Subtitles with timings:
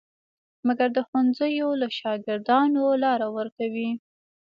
[0.67, 3.91] مګر د ښوونځیو له شاګردانو لاره ورکوي.